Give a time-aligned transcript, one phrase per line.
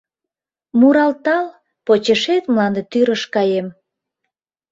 [0.79, 1.45] Муралтал,
[1.85, 3.67] почешет мланде тӱрыш каем.